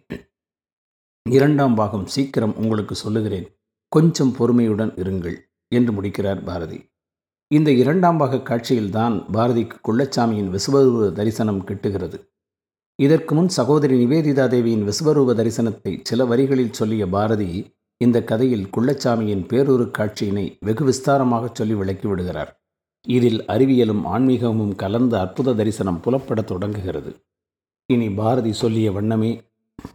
இரண்டாம் 1.25 1.75
பாகம் 1.75 2.05
சீக்கிரம் 2.05 2.55
உங்களுக்கு 2.55 2.95
சொல்லுகிறேன். 2.95 3.47
கொஞ்சம் 3.95 4.35
பொறுமையுடன் 4.38 4.91
இருங்கள் 5.03 5.38
என்று 5.67 5.91
முடிக்கிறார் 5.91 6.43
பாரதி. 6.43 6.79
இந்த 7.47 7.71
இரண்டாம் 7.71 8.17
பாக 8.17 8.35
காட்சியில்தான் 8.35 9.15
பாரதிக்கு 9.33 9.77
குள்ளச்சாமியின் 9.88 10.50
விஸ்வரூப 10.55 11.12
தரிசனம் 11.12 11.65
கிட்டுகிறது. 11.67 12.17
இதற்கு 13.00 13.35
முன் 13.35 13.47
சகோதரி 13.47 14.05
நிவேதிதா 14.05 14.47
தேவியின் 14.47 14.88
விஸ்வரூப 14.88 15.35
தரிசனத்தை 15.39 16.00
சில 16.03 16.25
வரிகளில் 16.25 16.77
சொல்லிய 16.79 17.07
பாரதி 17.07 17.50
இந்த 18.01 18.23
கதையில் 18.23 18.69
குள்ளச்சாமியின் 18.77 19.45
பேரொரு 19.51 19.85
காட்சியினை 19.97 20.45
வெகு 20.59 20.85
விஸ்தாரமாக 20.85 21.50
சொல்லி 21.53 21.73
விளக்கி 21.73 22.07
விடுகிறார். 22.07 22.51
இதில் 23.07 23.39
அறிவியலும் 23.45 24.03
ஆன்மீகமும் 24.05 24.75
கலந்த 24.75 25.19
அற்புத 25.19 25.53
தரிசனம் 25.53 26.01
புலப்படத் 26.05 26.50
தொடங்குகிறது. 26.51 27.13
இனி 27.85 28.09
பாரதி 28.09 28.53
சொல்லிய 28.53 28.91
வண்ணமே 28.91 29.31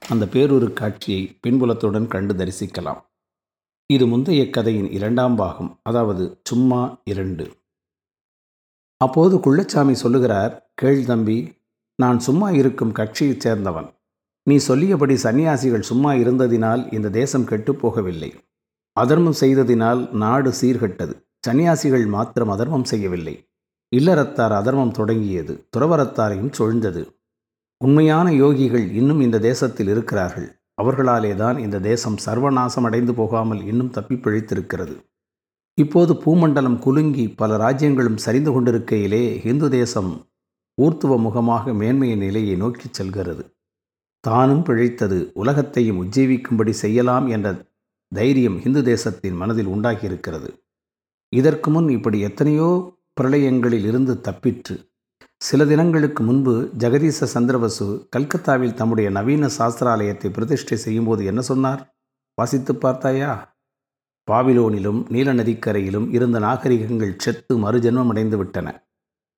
அந்த 0.09 0.25
பேரூரு 0.25 0.73
காட்சியை 0.73 1.23
பின்புலத்துடன் 1.47 2.07
கண்டு 2.07 2.35
தரிசிக்கலாம். 2.35 3.03
இது 3.91 4.07
முந்தைய 4.07 4.51
கதையின் 4.51 4.91
இரண்டாம் 4.91 5.37
பாகம் 5.37 5.81
அதாவது 5.83 6.41
சும்மா 6.45 7.01
இரண்டு. 7.05 7.45
அப்போது 8.97 9.37
குள்ளச்சாமி 9.37 9.93
சொல்லுகிறார் 9.93 10.73
கேள் 10.75 11.05
தம்பி 11.05 11.37
நான் 11.95 12.19
சும்மா 12.19 12.51
இருக்கும் 12.51 12.93
கட்சியைச் 12.93 13.47
சேர்ந்தவன். 13.47 13.89
நீ 14.43 14.57
சொல்லியபடி 14.57 15.15
சன்னியாசிகள் 15.15 15.81
சும்மா 15.81 16.13
இருந்ததினால் 16.13 16.93
இந்த 16.93 17.09
தேசம் 17.09 17.45
கெட்டுப்போகவில்லை 17.45 18.31
அதர்மம் 18.97 19.39
செய்ததினால் 19.41 20.11
நாடு 20.11 20.53
சீர்கெட்டது. 20.61 21.15
சன்னியாசிகள் 21.47 22.07
மாத்திரம் 22.07 22.49
அதர்மம் 22.49 22.85
செய்யவில்லை. 22.85 23.49
இல்லறத்தார் 23.97 24.51
அதர்மம் 24.51 24.91
தொடங்கியது. 24.91 25.69
துறவரத்தாரையும் 25.77 26.53
சொழ்ந்தது 26.59 27.05
உண்மையான 27.81 28.31
யோகிகள் 28.31 28.93
இன்னும் 28.93 29.21
இந்த 29.21 29.39
தேசத்தில் 29.39 29.89
இருக்கிறார்கள். 29.89 30.49
அவர்களாலே 30.79 31.35
தான் 31.35 31.59
இந்த 31.59 31.81
தேசம் 31.81 32.17
சர்வநாசம் 32.27 32.83
அடைந்து 32.83 33.15
போகாமல் 33.15 33.67
இன்னும் 33.67 33.91
தப்பி 33.91 34.15
பிழைத்திருக்கிறது 34.15 34.97
இப்போது 35.75 36.15
பூமண்டலம் 36.15 36.79
குலுங்கி 36.79 37.29
பல 37.31 37.57
ராஜ்யங்களும் 37.57 38.17
சரிந்து 38.17 38.51
கொண்டிருக்கையிலே 38.51 39.45
இந்து 39.45 39.71
தேசம் 39.71 40.27
ஊர்த்துவ 40.79 41.19
முகமாக 41.19 41.73
மேன்மைய 41.73 42.17
நிலையை 42.17 42.57
நோக்கிச் 42.57 42.93
செல்கிறது. 42.93 43.45
தானும் 44.21 44.63
பிழைத்தது 44.63 45.31
உலகத்தையும் 45.35 46.05
உஜ்ஜீவிக்கும்படி 46.05 46.71
செய்யலாம் 46.71 47.27
என்ற 47.29 47.49
தைரியம் 48.09 48.65
இந்து 48.65 48.83
தேசத்தின் 48.83 49.35
மனதில் 49.35 49.67
உண்டாகியிருக்கிறது. 49.67 50.51
இதற்கு 51.29 51.71
முன் 51.71 51.89
இப்படி 51.89 52.21
எத்தனையோ 52.21 52.69
பிரளயங்களில் 53.21 53.87
இருந்து 53.87 54.21
தப்பிற்று. 54.29 54.77
சில 55.41 55.65
தினங்களுக்கு 55.65 56.23
முன்பு 56.23 56.53
ஜெகதீச 56.79 57.27
சந்திரவசு 57.35 57.87
கல்கத்தாவில் 58.11 58.75
தம்முடைய 58.75 59.11
நவீன 59.11 59.49
சாஸ்திராலயத்தை 59.59 60.29
பிரதிஷ்டை 60.29 60.77
செய்யும்போது 60.77 61.25
என்ன 61.25 61.41
சொன்னார்? 61.41 61.83
வாசித்து 62.35 62.73
பார்த்தாயா? 62.75 63.31
பாபிலோனிலும் 64.29 65.01
நீல 65.09 65.33
நதிக்கரையிலும் 65.33 66.09
இருந்த 66.11 66.39
நாகரிகங்கள் 66.39 67.15
செத்து 67.17 67.55
மறுஜென்மம் 67.59 68.09
அடைந்து 68.09 68.37
விட்டன 68.37 68.69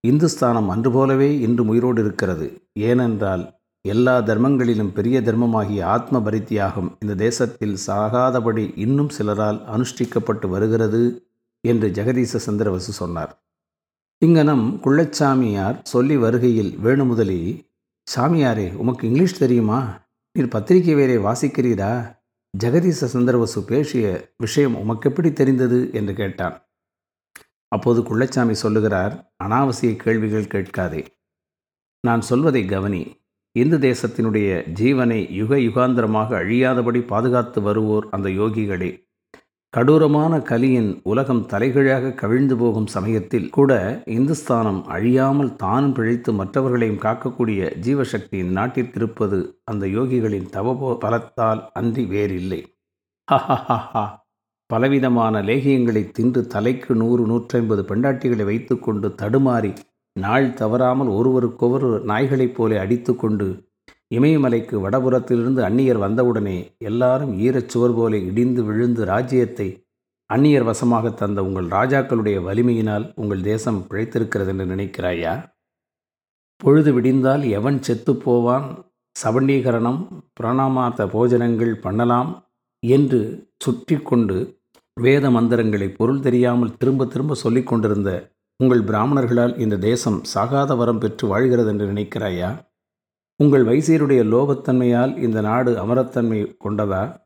இந்துஸ்தானம் 0.04 0.69
அன்று 0.69 0.90
போலவே 0.90 1.30
இன்று 1.38 1.64
உயிரோடு 1.66 2.00
இருக்கிறது. 2.04 2.49
ஏனென்றால் 2.73 3.45
எல்லா 3.85 4.19
தர்மங்களிலும் 4.21 4.92
பெரிய 4.92 5.21
தர்மமாகிய 5.21 5.83
ஆத்ம 5.83 6.19
பரித்தியாகம் 6.19 6.90
இந்த 7.00 7.14
தேசத்தில் 7.14 7.76
சாகாதபடி 7.87 8.64
இன்னும் 8.76 9.12
சிலரால் 9.19 9.61
அனுஷ்டிக்கப்பட்டு 9.75 10.49
வருகிறது 10.49 11.02
என்று 11.64 11.88
ஜெகதீச 11.88 12.40
சந்திரவசு 12.47 12.95
சொன்னார். 13.02 13.33
இங்கனம் 14.25 14.81
குள்ளச்சாமியார் 14.85 15.81
சொல்லி 15.83 16.17
வருகையில் 16.17 16.79
வேணுமுதலி 16.85 17.69
சாமியாரே 18.17 18.75
உமக்கு 18.75 19.07
இங்கிலீஷ் 19.07 19.39
தெரியுமா? 19.39 20.09
நீர் 20.33 20.49
பத்திரிகை 20.49 20.95
வேறே 20.95 21.17
வாசிக்கிறீரா? 21.17 22.19
ஜெகதீச 22.65 23.09
சந்திரவசு 23.12 23.61
பேசிய 23.67 24.33
விஷயம் 24.37 24.77
உமக்கு 24.77 25.11
எப்படி 25.11 25.33
தெரிந்தது? 25.33 25.91
என்று 25.93 26.15
கேட்டான். 26.15 26.71
அப்போது 27.69 28.00
குள்ளச்சாமி 28.00 28.50
சொல்லுகிறார் 28.50 29.35
அனாவசிய 29.45 29.97
கேள்விகள் 29.97 30.47
கேட்காதே. 30.47 31.07
நான் 32.00 32.21
சொல்வதை 32.21 32.65
கவனி. 32.65 33.25
இந்து 33.53 33.79
தேசத்தினுடைய 33.79 34.69
ஜீவனை 34.75 35.31
யுக 35.31 35.57
யுகாந்திரமாக 35.57 36.45
அழியாதபடி 36.45 37.07
பாதுகாத்து 37.07 37.61
வருவோர் 37.61 38.09
அந்த 38.11 38.29
யோகிகளே. 38.29 39.10
கடூரமான 39.73 40.43
கலியின் 40.43 40.89
உலகம் 41.03 41.43
தலைகீழாக 41.47 42.11
கவிழ்ந்து 42.12 42.57
போகும் 42.57 42.87
சமயத்தில் 42.87 43.47
கூட 43.50 43.73
இந்துஸ்தானம் 44.07 44.81
அழியாமல் 44.87 45.53
தானும் 45.57 45.93
பிழைத்து 45.93 46.33
மற்றவர்களையும் 46.33 46.99
காக்கக்கூடிய 46.99 47.69
ஜீவசக்தியின் 47.81 48.50
நாட்டிற்கிருப்பது 48.57 49.39
அந்த 49.65 49.87
யோகிகளின் 49.87 50.49
தவபோ 50.50 50.91
பலத்தால் 51.05 51.62
அன்றி 51.73 52.05
வேறில்லை. 52.05 52.61
ஹஹஹா 53.29 54.05
பலவிதமான 54.71 55.43
லேகியங்களை 55.43 56.05
தின்று 56.11 56.47
தலைக்கு 56.47 56.95
நூறு 56.95 57.23
நூற்றைம்பது 57.27 57.85
பெண்டாட்டிகளை 57.85 58.45
வைத்துக்கொண்டு 58.45 59.09
தடுமாறி 59.23 59.73
நாள் 60.17 60.55
தவறாமல் 60.55 61.09
ஒருவருக்கொரு 61.09 61.91
நாய்களைப் 62.05 62.57
போல 62.57 62.81
அடித்துக்கொண்டு 62.81 63.49
இமயமலைக்கு 64.11 64.76
வடபுறத்திலிருந்து 64.81 65.61
அந்நியர் 65.62 65.99
வந்தவுடனே 65.99 66.75
எல்லாரும் 66.79 67.38
ஈரச் 67.38 67.69
சுவர் 67.69 67.95
போல 67.95 68.17
இடிந்து 68.17 68.64
விழுந்து 68.64 69.05
ராஜ்யத்தை 69.05 69.85
அந்நியர் 70.31 70.62
வசமாக 70.62 71.11
தந்த 71.11 71.45
உங்கள் 71.45 71.67
ராஜாக்களுடைய 71.67 72.38
வலிமையினால் 72.43 73.12
உங்கள் 73.14 73.40
தேசம் 73.40 73.87
பிழைத்திருக்கிறது 73.90 74.49
என்று 74.49 74.67
நினைக்கிறாயா? 74.67 75.50
பொழுது 76.57 76.93
விடிந்தால் 76.93 77.50
எவன் 77.50 77.81
செத்துப்போவான் 77.88 78.67
சபண்டீகரணம் 79.17 80.00
பிரணாமார்த்த 80.40 81.07
போஜனங்கள் 81.07 81.75
பண்ணலாம் 81.75 82.31
என்று 82.81 83.21
சுற்றி 83.57 83.97
கொண்டு 83.97 84.37
வேத 85.00 85.31
மந்திரங்களை 85.31 85.88
பொருள் 85.88 86.21
தெரியாமல் 86.21 86.76
திரும்ப 86.76 87.07
திரும்ப 87.07 87.35
சொல்லிக் 87.35 87.67
கொண்டிருந்த 87.67 88.11
உங்கள் 88.57 88.83
பிராமணர்களால் 88.83 89.59
இந்த 89.59 89.76
தேசம் 89.76 90.23
சாகாத 90.35 90.76
வரம் 90.76 90.99
பெற்று 90.99 91.26
வாழ்கிறது 91.26 91.69
என்று 91.69 91.93
நினைக்கிறாயா? 91.93 92.50
உங்கள் 93.42 93.64
வைசியருடைய 93.64 94.23
லோபத்தன்மையால் 94.32 95.16
இந்த 95.16 95.40
நாடு 95.40 95.70
அமரத்தன்மை 95.76 96.56
கொண்டதா? 96.64 97.23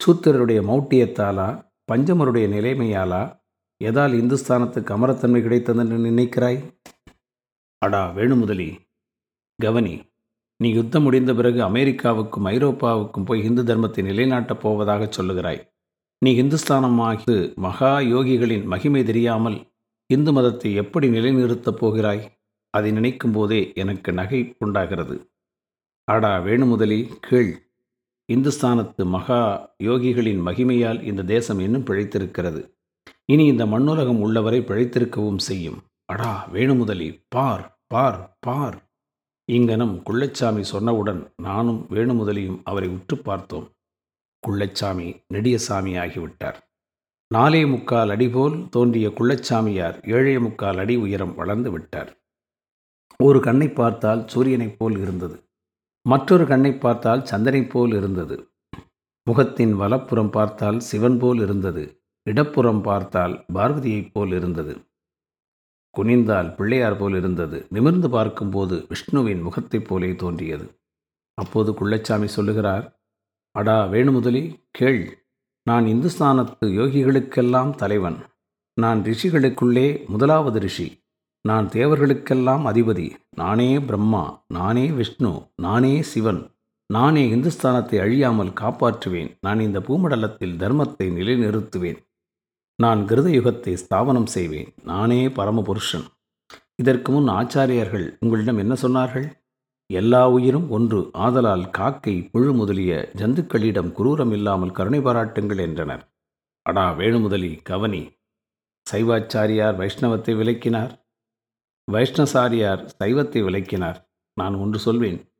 சூத்திரருடைய 0.00 0.60
மௌட்டியத்தாலா? 0.70 1.46
பஞ்சமருடைய 1.92 2.46
நிலைமையாலா? 2.54 3.20
எதால் 3.84 4.16
இந்துஸ்தானத்துக்கு 4.20 4.90
அமரத்தன்மை 4.96 5.40
கிடைத்ததென்று 5.44 5.98
நினைக்கிறாய்? 6.08 6.58
அடா 7.78 8.10
வேணுமுதலி. 8.16 8.78
கவனி 9.62 10.02
நீ 10.56 10.70
யுத்தம் 10.70 11.02
முடிந்த 11.02 11.34
பிறகு 11.34 11.60
அமெரிக்காவுக்கும் 11.60 12.48
ஐரோப்பாவுக்கும் 12.54 13.24
போய் 13.24 13.44
இந்து 13.44 13.62
தர்மத்தை 13.62 14.04
நிலைநாட்டப் 14.10 14.60
போவதாக 14.60 15.08
சொல்லுகிறாய். 15.16 15.60
நீ 16.18 16.42
இந்துஸ்தானமாகி 16.42 17.54
மகா 17.56 17.98
யோகிகளின் 17.98 18.64
மகிமை 18.64 19.04
தெரியாமல் 19.04 19.58
இந்து 20.06 20.32
மதத்தை 20.32 20.74
எப்படி 20.74 21.08
நிலைநிறுத்தப் 21.08 21.78
போகிறாய்? 21.82 22.24
அதை 22.70 22.90
நினைக்கும் 22.90 23.32
போதே 23.32 23.72
எனக்கு 23.74 24.12
நகை 24.12 24.54
உண்டாகிறது. 24.58 25.16
அடா 26.04 26.38
வேணுமுதலி 26.38 27.14
கீழ் 27.20 27.72
இந்துஸ்தானத்து 28.32 29.04
மகா 29.04 29.74
யோகிகளின் 29.84 30.40
மகிமையால் 30.46 31.02
இந்த 31.02 31.22
தேசம் 31.22 31.58
இன்னும் 31.58 31.84
பிழைத்திருக்கிறது. 31.84 32.70
இனி 33.24 33.46
இந்த 33.46 33.66
மண்ணுலகம் 33.66 34.20
உள்ளவரை 34.20 34.60
பிழைத்திருக்கவும் 34.60 35.36
செய்யும். 35.36 35.82
அடா 36.04 36.48
வேணுமுதலி 36.52 37.24
பார் 37.28 37.80
பார் 37.86 38.36
பார். 38.40 38.92
இங்கனம் 39.44 40.02
குள்ளச்சாமி 40.10 40.64
சொன்னவுடன் 40.72 41.32
நானும் 41.36 41.86
வேணுமுதலியும் 41.90 42.60
அவரை 42.64 42.88
உற்று 42.88 43.18
பார்த்தோம். 43.18 43.70
குள்ளச்சாமி 44.46 45.24
நெடியசாமி 45.34 45.96
ஆகிவிட்டார் 45.98 46.56
நாலே 47.28 47.66
முக்கால் 47.66 48.10
அடி 48.10 48.28
போல் 48.28 48.68
தோன்றிய 48.68 49.08
குள்ளச்சாமியார் 49.08 50.10
ஏழே 50.12 50.38
முக்கால் 50.38 50.78
அடி 50.78 50.96
உயரம் 50.96 51.34
வளர்ந்து 51.34 51.70
விட்டார். 51.70 52.20
ஒரு 53.18 53.40
கண்ணை 53.40 53.68
பார்த்தால் 53.68 54.24
சூரியனைப் 54.34 54.76
போல் 54.78 54.98
இருந்தது. 54.98 55.43
மற்றொரு 56.08 56.46
கண்ணை 56.46 56.74
பார்த்தால் 56.74 57.20
சந்தனை 57.20 57.68
போல் 57.68 57.92
இருந்தது. 57.92 58.52
முகத்தின் 59.24 59.74
வலப்புறம் 59.74 60.30
பார்த்தால் 60.30 60.80
சிவன் 60.80 61.18
போல் 61.18 61.40
இருந்தது. 61.40 62.04
இடப்புறம் 62.22 62.80
பார்த்தால் 62.80 63.44
பார்வதியைப் 63.54 64.10
போல் 64.12 64.32
இருந்தது. 64.32 64.86
குனிந்தால் 65.96 66.54
பிள்ளையார் 66.54 66.96
போல் 66.96 67.16
இருந்தது. 67.16 67.66
நிமிர்ந்து 67.70 68.10
பார்க்கும்போது 68.10 68.86
விஷ்ணுவின் 68.88 69.42
முகத்தைப் 69.42 69.88
போலே 69.88 70.14
தோன்றியது. 70.14 70.80
அப்போது 71.34 71.72
குள்ளச்சாமி 71.72 72.24
சொல்லுகிறார் 72.24 73.00
அடா 73.50 73.86
வேணுமுதலி 73.86 74.68
கேள். 74.70 75.28
நான் 75.62 75.84
இந்துஸ்தானத்து 75.84 76.64
யோகிகளுக்கெல்லாம் 76.64 77.74
தலைவன். 77.74 78.16
நான் 78.74 79.02
ரிஷிகளுக்குள்ளே 79.02 80.06
முதலாவது 80.06 80.60
ரிஷி. 80.60 81.03
நான் 81.44 81.66
தேவர்களுக்கெல்லாம் 81.68 82.64
அதிபதி. 82.70 83.06
நானே 83.36 83.78
பிரம்மா 83.78 84.44
நானே 84.48 84.84
விஷ்ணு 84.90 85.32
நானே 85.56 86.02
சிவன். 86.02 86.40
நானே 86.86 87.28
இந்துஸ்தானத்தை 87.28 87.98
அழியாமல் 87.98 88.52
காப்பாற்றுவேன். 88.60 89.30
நான் 89.40 89.60
இந்த 89.60 89.80
பூமண்டலத்தில் 89.80 90.56
தர்மத்தை 90.56 91.06
நிலைநிறுத்துவேன். 91.18 91.98
நான் 92.78 93.00
கிருத 93.00 93.28
யுகத்தை 93.28 93.74
ஸ்தாபனம் 93.74 94.26
செய்வேன். 94.26 94.74
நானே 94.84 95.28
பரமபுருஷன். 95.28 96.06
இதற்கு 96.76 97.12
முன் 97.12 97.28
ஆச்சாரியர்கள் 97.28 98.06
உங்களிடம் 98.20 98.58
என்ன 98.58 98.74
சொன்னார்கள்? 98.82 99.28
எல்லா 99.86 100.28
உயிரும் 100.28 100.68
ஒன்று 100.68 101.10
ஆதலால் 101.12 101.70
காக்கை 101.70 102.16
புழு 102.32 102.52
முதலிய 102.54 103.12
ஜந்துக்களிடம் 103.16 103.94
குரூரம் 103.98 104.32
இல்லாமல் 104.32 104.72
கருணை 104.72 105.00
பாராட்டுங்கள் 105.00 105.58
என்றனர். 105.58 106.04
அடா 106.62 106.92
வேணுமுதலி 106.92 107.62
கவனி. 107.62 108.02
சைவாச்சாரியார் 108.86 109.76
வைஷ்ணவத்தை 109.76 110.32
விளக்கினார் 110.36 110.92
வைஷ்ணசாரியார் 111.92 112.90
சைவத்தை 112.98 113.44
விளக்கினார். 113.44 114.10
நான் 114.34 114.54
ஒன்று 114.54 114.78
சொல்வேன். 114.78 115.34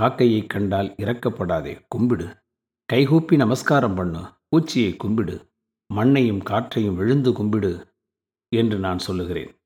காக்கையை 0.00 0.46
கண்டால் 0.46 0.86
இறக்கப்படாதே 0.86 1.80
கும்பிடு. 1.88 2.42
கைகூப்பி 2.84 3.36
நமஸ்காரம் 3.36 3.94
பண்ணு 3.94 4.18
பூச்சியை 4.48 4.96
கும்பிடு. 4.96 5.52
மண்ணையும் 5.94 6.42
காற்றையும் 6.42 6.96
விழுந்து 6.96 7.32
கும்பிடு 7.32 7.94
என்று 8.48 8.78
நான் 8.78 8.98
சொல்லுகிறேன். 8.98 9.60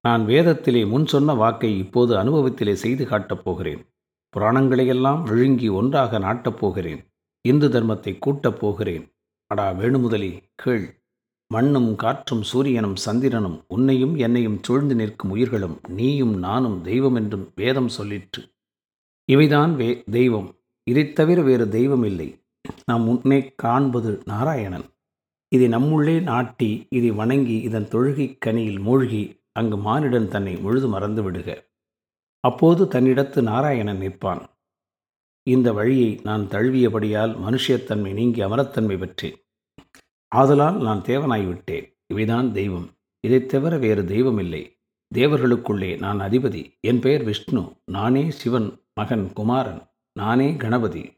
நான் 0.00 0.26
வேதத்திலே 0.26 0.88
முன் 0.88 1.06
சொன்ன 1.06 1.34
வாக்கை 1.34 1.78
இப்போது 1.78 2.14
அனுபவத்திலே 2.16 2.72
செய்து 2.72 3.06
காட்டப் 3.06 3.44
போகிறேன். 3.44 3.94
புராணங்களையெல்லாம் 4.36 5.22
விழுங்கி 5.22 5.68
ஒன்றாக 5.68 6.18
நாட்டப் 6.18 6.58
போகிறேன். 6.58 7.12
இந்து 7.40 7.68
தர்மத்தை 7.68 8.18
கூட்டப் 8.18 8.58
போகிறேன். 8.58 9.16
அடா 9.46 9.70
வேணுமுதலி 9.70 10.42
கேள். 10.54 11.05
மண்ணும் 11.48 11.96
காற்றும் 11.96 12.42
சூரியனும் 12.42 12.96
சந்திரனும் 12.96 13.64
உன்னையும் 13.68 14.16
என்னையும் 14.16 14.62
சூழ்ந்து 14.62 14.94
நிற்கும் 14.94 15.30
உயிர்களும் 15.30 15.80
நீயும் 15.88 16.38
நானும் 16.38 16.82
தெய்வம் 16.82 17.14
என்றும் 17.14 17.52
வேதம் 17.54 17.88
சொல்லிற்று. 17.98 18.56
இவைதான் 19.32 19.74
வே 19.74 20.02
தெய்வம். 20.10 20.54
இதைத் 20.84 21.14
தவிர 21.14 21.42
வேறு 21.42 21.68
தெய்வம் 21.68 22.04
இல்லை. 22.04 22.44
நாம் 22.84 23.08
உன்னை 23.08 23.54
காண்பது 23.56 24.22
நாராயணன். 24.24 24.84
இதை 25.48 25.68
நம்முள்ளே 25.68 26.22
நாட்டி 26.22 26.86
இதை 26.90 27.10
வணங்கி 27.10 27.60
இதன் 27.60 27.88
தொழுகை 27.88 28.38
கனியில் 28.46 28.80
மூழ்கி 28.80 29.40
அங்கு 29.52 29.76
மானிடன் 29.76 30.28
தன்னை 30.28 30.56
முழுது 30.56 30.88
மறந்து 30.88 31.30
விடுக. 31.30 31.70
அப்போது 32.40 32.84
தன்னிடத்து 32.84 33.42
நாராயணன் 33.42 34.00
நிற்பான். 34.00 34.46
இந்த 35.42 35.72
வழியை 35.72 36.20
நான் 36.22 36.42
தழுவியபடியால் 36.42 37.36
மனுஷத்தன்மை 37.36 38.12
நீங்கி 38.12 38.42
அமரத்தன்மை 38.42 38.98
பெற்றேன். 38.98 39.45
ஆதலால் 40.34 40.82
நான் 40.82 41.00
தேவனாய்விட்டேன். 41.00 41.98
இவைதான் 42.14 42.52
தெய்வம். 42.52 42.90
இதைத் 43.20 43.48
தவிர 43.48 43.78
வேறு 43.78 44.04
தெய்வம் 44.04 44.38
இல்லை 44.38 44.80
தேவர்களுக்குள்ளே 45.14 45.98
நான் 45.98 46.20
அதிபதி. 46.20 46.80
என் 46.80 47.00
பெயர் 47.00 47.24
விஷ்ணு. 47.24 47.76
நானே 47.84 48.30
சிவன் 48.30 48.80
மகன் 48.94 49.32
குமாரன். 49.32 49.82
நானே 50.12 50.56
கணபதி. 50.56 51.12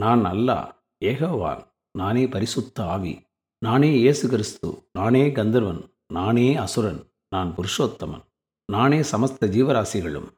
நான் 0.00 0.24
அல்லா 0.24 0.74
ஏகவான். 1.04 1.66
நானே 1.98 2.28
பரிசுத்த 2.28 2.84
ஆவி. 2.84 3.22
நானே 3.58 3.94
இயேசு 3.94 4.28
கிறிஸ்து 4.28 4.88
நானே 4.92 5.32
கந்தர்வன். 5.32 5.90
நானே 6.12 6.56
அசுரன். 6.56 7.12
நான் 7.28 7.54
புருஷோத்தமன். 7.56 8.24
நானே 8.72 9.00
சமஸ்த 9.00 9.46
ஜீவராசிகளும். 9.46 10.28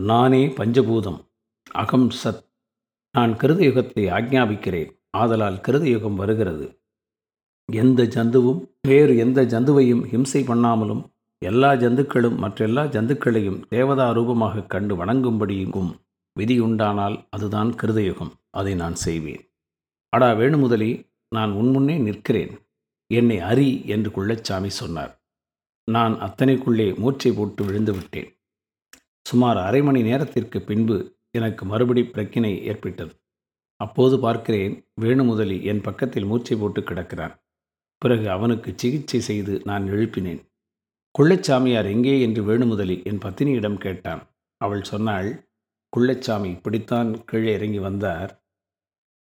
நானே 0.00 0.46
பஞ்சபூதம். 0.46 1.24
அகம் 1.70 2.10
சத். 2.24 2.44
நான் 3.12 3.32
கிருத 3.32 3.62
யுகத்தை 3.62 4.10
ஆக்ஞாபிக்கிறேன். 4.10 5.04
ஆதலால் 5.10 5.56
கிருத 5.56 5.82
யுகம் 5.82 6.14
வருகிறது. 6.14 6.80
எந்த 7.72 8.02
ஜந்துவும் 8.02 8.70
வேறு 8.82 9.16
எந்த 9.16 9.44
ஜந்துவையும் 9.44 10.04
ஹிம்சை 10.04 10.42
பண்ணாமலும் 10.46 11.04
எல்லா 11.38 11.72
ஜந்துக்களும் 11.72 12.36
மற்றெல்லா 12.36 12.82
ஜந்துக்களையும் 12.86 13.66
தேவதா 13.68 14.12
ரூபமாக 14.12 14.62
கண்டு 14.62 15.04
வணங்கும்படியும் 15.04 15.94
விதியுண்டானால் 16.40 17.26
அதுதான் 17.30 17.70
கிருதயுகம். 17.70 18.30
அதை 18.50 18.74
நான் 18.74 18.94
செய்வேன். 18.94 19.50
அடா 20.08 20.32
வேணுமுதலி 20.32 21.08
நான் 21.28 21.52
உன்முன்னே 21.52 21.98
நிற்கிறேன். 21.98 22.50
என்னை 23.06 23.40
அறி 23.40 23.86
என்று 23.86 24.10
குள்ளச்சாமி 24.10 24.66
சொன்னார். 24.66 25.22
நான் 25.84 26.14
அத்தனைக்குள்ளே 26.14 26.98
மூச்சை 26.98 27.32
போட்டு 27.32 27.64
விழுந்து 27.64 27.92
விட்டேன். 27.92 28.38
சுமார் 29.22 29.56
அரை 29.56 29.82
மணி 29.82 30.02
நேரத்திற்கு 30.02 30.60
பின்பு 30.60 31.16
எனக்கு 31.30 31.64
மறுபடி 31.64 32.02
பிரக்கினை 32.02 32.60
ஏற்பட்டது. 32.60 33.14
அப்போது 33.76 34.18
பார்க்கிறேன் 34.18 34.84
வேணுமுதலி 35.00 35.62
என் 35.62 35.80
பக்கத்தில் 35.80 36.24
மூச்சை 36.24 36.56
போட்டு 36.56 36.80
கிடக்கிறான். 36.80 37.45
பிறகு 37.98 38.30
அவனுக்கு 38.30 38.72
சிகிச்சை 38.76 39.20
செய்து 39.20 39.60
நான் 39.64 39.84
எழுப்பினேன். 39.84 40.42
குள்ளச்சாமியார் 41.18 41.84
எங்கே 41.84 42.20
என்று 42.20 42.42
வேணுமுதலி? 42.42 43.04
என் 43.04 43.18
பத்தினியிடம் 43.18 43.78
கேட்டான். 43.78 44.22
அவள் 44.56 44.82
சொன்னாள் 44.82 45.48
குள்ளச்சாமி 45.96 46.46
இப்படித்தான் 46.46 47.24
கீழே 47.24 47.52
இறங்கி 47.52 47.78
வந்தார். 47.78 48.44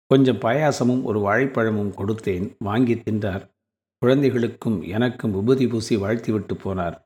கொஞ்சம் 0.06 0.40
பாயாசமும் 0.40 1.04
ஒரு 1.04 1.20
வாழைப்பழமும் 1.20 1.94
கொடுத்தேன் 1.98 2.56
வாங்கி 2.60 2.96
தின்றார். 2.96 3.50
குழந்தைகளுக்கும் 3.98 4.82
எனக்கும் 4.82 5.32
விபூதி 5.32 5.68
பூசி 5.68 5.96
வாழ்த்திவிட்டு 5.96 6.54
போனார். 6.54 6.98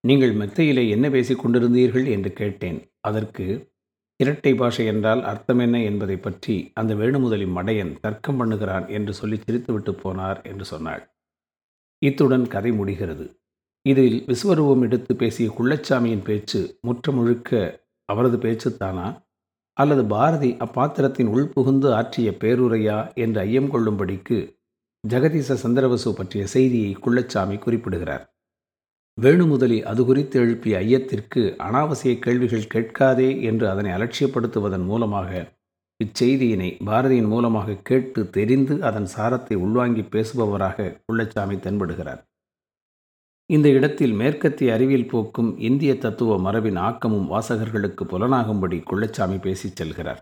நீங்கள் 0.00 0.34
மெத்தையிலே 0.34 0.88
என்ன 0.88 1.10
பேசிக் 1.10 1.46
கொண்டிருந்தீர்கள்? 1.46 2.06
என்று 2.06 2.32
கேட்டேன். 2.32 2.78
அதற்கு 3.00 3.72
இரட்டை 4.16 4.54
பாஷை 4.54 4.86
என்றால் 4.86 5.22
அர்த்தம் 5.24 5.58
என்ன 5.58 5.82
என்பதை 5.82 6.16
பற்றி 6.16 6.70
அந்த 6.74 6.94
வேணுமுதலி 6.94 7.46
மடையன் 7.46 8.00
தர்க்கம் 8.00 8.38
பண்ணுகிறான் 8.40 8.88
என்று 8.88 9.14
சொல்லி 9.14 9.36
சிரித்துவிட்டு 9.36 9.92
போனார் 10.04 10.42
என்று 10.42 10.64
சொன்னாள். 10.64 11.02
இத்துடன் 11.98 12.46
கதை 12.46 12.72
முடிகிறது. 12.72 13.26
இதில் 13.82 14.24
விஸ்வரூபம் 14.26 14.82
எடுத்து 14.82 15.16
பேசிய 15.16 15.54
குள்ளச்சாமியின் 15.58 16.24
பேச்சு 16.24 16.78
முற்ற 16.80 17.12
முழுக்க 17.12 17.84
அவரது 18.04 18.36
பேச்சுத்தானா? 18.36 19.24
அல்லது 19.72 20.04
பாரதி 20.04 20.50
அப்பாத்திரத்தின் 20.52 21.30
உள்புகுந்து 21.34 21.92
ஆற்றிய 21.92 22.30
பேருரையா 22.30 23.14
என்று 23.14 23.40
ஐயம் 23.40 23.72
கொள்ளும்படிக்கு 23.72 24.38
ஜெகதீச 25.08 25.56
சந்திரவசு 25.62 26.12
பற்றிய 26.12 26.46
செய்தியை 26.46 26.96
குள்ளச்சாமி 26.96 27.58
குறிப்பிடுகிறார். 27.58 28.35
வேணுமுதலி 29.18 29.82
அது 29.82 30.04
குறித்து 30.04 30.40
எழுப்பிய 30.40 30.78
ஐயத்திற்கு 30.78 31.42
அனாவசிய 31.58 32.18
கேள்விகள் 32.18 32.66
கேட்காதே 32.66 33.42
என்று 33.42 33.68
அதனை 33.68 33.90
அலட்சியப்படுத்துவதன் 33.92 34.84
மூலமாக 34.84 35.30
இச்செய்தியினை 36.04 36.68
பாரதியின் 36.84 37.28
மூலமாக 37.28 37.76
கேட்டு 37.82 38.30
தெரிந்து 38.30 38.74
அதன் 38.82 39.08
சாரத்தை 39.16 39.56
உள்வாங்கி 39.56 40.00
பேசுபவராக 40.00 40.88
குள்ளச்சாமி 41.06 41.56
தென்படுகிறார். 41.58 42.20
இந்த 43.50 43.68
இடத்தில் 43.68 44.12
மேற்கத்திய 44.12 44.74
அறிவியல் 44.74 45.06
போக்கும் 45.06 45.50
இந்திய 45.58 45.98
தத்துவ 45.98 46.38
மரபின் 46.38 46.76
ஆக்கமும் 46.76 47.30
வாசகர்களுக்கு 47.30 48.04
புலனாகும்படி 48.04 48.80
குள்ளச்சாமி 48.90 49.40
பேசிச் 49.40 49.76
செல்கிறார். 49.76 50.20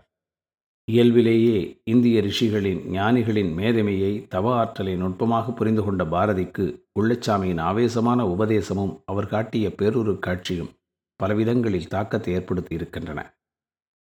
இயல்பிலேயே 0.87 1.81
இந்திய 1.83 2.21
ரிஷிகளின் 2.21 2.81
ஞானிகளின் 2.87 3.51
மேதமையை 3.59 4.27
தவ 4.27 4.51
ஆற்றலை 4.55 4.95
நுட்பமாக 4.95 5.51
புரிந்து 5.51 5.83
கொண்ட 5.83 6.03
பாரதிக்கு 6.03 6.65
குள்ளச்சாமியின் 6.99 7.61
ஆவேசமான 7.61 8.25
உபதேசமும் 8.25 8.93
அவர் 9.05 9.27
காட்டிய 9.27 9.69
பேரூரு 9.69 10.19
காட்சியும் 10.19 10.69
பலவிதங்களில் 11.23 11.87
தாக்கத்தை 11.87 12.33
ஏற்படுத்தி 12.33 12.75
இருக்கின்றன. 12.75 13.19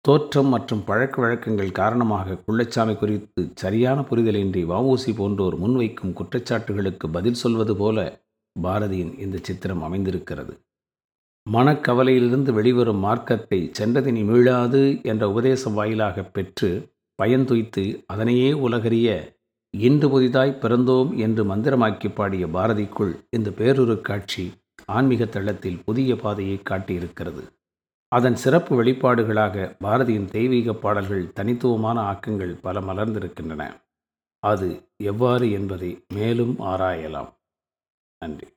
தோற்றம் 0.02 0.48
மற்றும் 0.48 0.84
பழக்க 0.84 1.22
வழக்கங்கள் 1.22 1.72
காரணமாக 1.72 2.38
குள்ளச்சாமி 2.48 2.96
குறித்து 2.98 3.52
சரியான 3.56 4.02
புரிதலின்றி 4.02 4.64
வவுசி 4.66 5.14
போன்றோர் 5.16 5.58
முன்வைக்கும் 5.60 6.14
குற்றச்சாட்டுகளுக்கு 6.14 7.08
பதில் 7.12 7.34
சொல்வது 7.34 7.76
போல 7.76 8.26
பாரதியின் 8.62 9.14
இந்த 9.20 9.38
சித்திரம் 9.42 9.84
அமைந்திருக்கிறது. 9.84 10.54
மனக்கவலையிலிருந்து 11.54 12.52
வெளிவரும் 12.54 12.98
மார்க்கத்தை 12.98 13.72
சென்றதினி 13.80 14.24
மீளாது 14.24 15.04
என்ற 15.04 15.30
உபதேசம் 15.30 15.74
வாயிலாக 15.74 16.24
பெற்று 16.24 16.90
பயன்துய்த்து 17.24 18.04
அதனையே 18.08 18.52
உலகறிய 18.52 19.38
இன்று 19.78 20.10
புதிதாய் 20.10 20.58
பிறந்தோம் 20.62 21.18
என்று 21.18 21.44
மந்திரமாக்கி 21.44 22.16
பாடிய 22.16 22.48
பாரதிக்குள் 22.48 23.14
இந்த 23.30 23.50
பேரொரு 23.50 24.02
காட்சி 24.02 24.52
ஆன்மீக 24.86 25.26
தளத்தில் 25.26 25.82
புதிய 25.86 26.16
பாதையை 26.16 26.62
காட்டியிருக்கிறது. 26.70 27.44
அதன் 28.08 28.36
சிறப்பு 28.36 28.84
வெளிப்பாடுகளாக 28.84 29.76
பாரதியின் 29.84 30.26
தெய்வீக 30.26 30.74
பாடல்கள் 30.74 31.34
தனித்துவமான 31.34 32.02
ஆக்கங்கள் 32.02 32.54
பல 32.62 32.80
மலர்ந்திருக்கின்றன. 32.80 33.72
அது 34.44 34.90
எவ்வாறு 34.98 35.52
என்பதை 35.52 36.06
மேலும் 36.14 36.56
ஆராயலாம். 36.60 37.34
நன்றி. 38.20 38.48